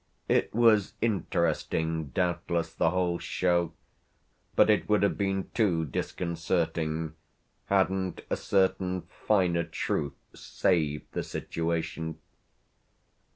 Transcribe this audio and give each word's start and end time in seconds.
It 0.27 0.51
was 0.55 0.95
interesting, 0.99 2.05
doubtless, 2.07 2.73
the 2.73 2.89
whole 2.89 3.19
show, 3.19 3.71
but 4.55 4.67
it 4.67 4.89
would 4.89 5.03
have 5.03 5.15
been 5.15 5.51
too 5.53 5.85
disconcerting 5.85 7.13
hadn't 7.67 8.21
a 8.27 8.35
certain 8.35 9.03
finer 9.03 9.63
truth 9.63 10.15
saved 10.33 11.11
the 11.11 11.21
situation. 11.21 12.17